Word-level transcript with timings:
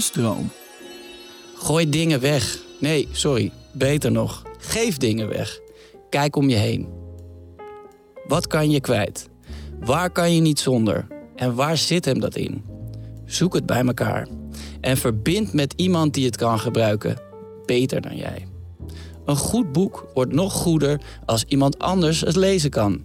Stroom. 0.00 0.50
Gooi 1.54 1.90
dingen 1.90 2.20
weg. 2.20 2.58
Nee, 2.80 3.08
sorry. 3.12 3.52
Beter 3.72 4.12
nog. 4.12 4.42
Geef 4.58 4.96
dingen 4.96 5.28
weg. 5.28 5.60
Kijk 6.10 6.36
om 6.36 6.48
je 6.48 6.56
heen. 6.56 6.88
Wat 8.26 8.46
kan 8.46 8.70
je 8.70 8.80
kwijt? 8.80 9.28
Waar 9.80 10.10
kan 10.10 10.34
je 10.34 10.40
niet 10.40 10.60
zonder? 10.60 11.06
En 11.36 11.54
waar 11.54 11.76
zit 11.76 12.04
hem 12.04 12.20
dat 12.20 12.36
in? 12.36 12.64
Zoek 13.24 13.54
het 13.54 13.66
bij 13.66 13.84
elkaar. 13.84 14.28
En 14.80 14.96
verbind 14.96 15.52
met 15.52 15.72
iemand 15.76 16.14
die 16.14 16.24
het 16.26 16.36
kan 16.36 16.58
gebruiken. 16.58 17.20
Beter 17.64 18.00
dan 18.00 18.16
jij. 18.16 18.46
Een 19.24 19.36
goed 19.36 19.72
boek 19.72 20.06
wordt 20.14 20.32
nog 20.32 20.52
goeder 20.52 21.00
als 21.24 21.44
iemand 21.48 21.78
anders 21.78 22.20
het 22.20 22.36
lezen 22.36 22.70
kan. 22.70 23.04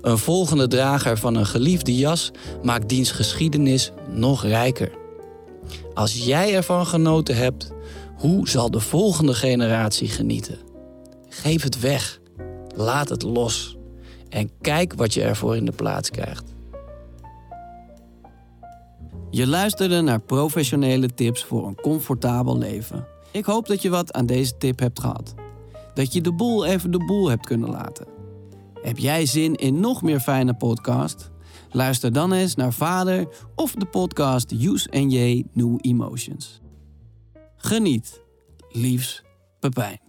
Een 0.00 0.18
volgende 0.18 0.66
drager 0.66 1.18
van 1.18 1.34
een 1.34 1.46
geliefde 1.46 1.96
jas 1.96 2.30
maakt 2.62 2.88
diens 2.88 3.10
geschiedenis 3.10 3.92
nog 4.10 4.42
rijker. 4.42 4.90
Als 5.94 6.24
jij 6.24 6.54
ervan 6.54 6.86
genoten 6.86 7.36
hebt, 7.36 7.72
hoe 8.16 8.48
zal 8.48 8.70
de 8.70 8.80
volgende 8.80 9.34
generatie 9.34 10.08
genieten? 10.08 10.58
Geef 11.28 11.62
het 11.62 11.80
weg. 11.80 12.20
Laat 12.74 13.08
het 13.08 13.22
los. 13.22 13.76
En 14.28 14.50
kijk 14.60 14.94
wat 14.94 15.14
je 15.14 15.22
ervoor 15.22 15.56
in 15.56 15.64
de 15.64 15.72
plaats 15.72 16.10
krijgt. 16.10 16.54
Je 19.30 19.46
luisterde 19.46 20.00
naar 20.00 20.20
professionele 20.20 21.14
tips 21.14 21.44
voor 21.44 21.66
een 21.66 21.80
comfortabel 21.80 22.58
leven. 22.58 23.06
Ik 23.32 23.44
hoop 23.44 23.66
dat 23.66 23.82
je 23.82 23.90
wat 23.90 24.12
aan 24.12 24.26
deze 24.26 24.56
tip 24.56 24.78
hebt 24.78 25.00
gehad. 25.00 25.34
Dat 25.94 26.12
je 26.12 26.20
de 26.20 26.32
boel 26.32 26.64
even 26.64 26.90
de 26.90 27.04
boel 27.04 27.28
hebt 27.28 27.46
kunnen 27.46 27.70
laten. 27.70 28.06
Heb 28.82 28.98
jij 28.98 29.26
zin 29.26 29.54
in 29.54 29.80
nog 29.80 30.02
meer 30.02 30.20
fijne 30.20 30.54
podcast? 30.54 31.30
Luister 31.70 32.12
dan 32.12 32.32
eens 32.32 32.54
naar 32.54 32.72
Vader 32.72 33.28
of 33.54 33.72
de 33.72 33.86
podcast 33.86 34.52
Use 34.52 34.90
and 34.90 35.12
J 35.12 35.44
New 35.52 35.78
Emotions. 35.80 36.60
Geniet. 37.56 38.24
Liefs, 38.68 39.22
Pepijn. 39.60 40.05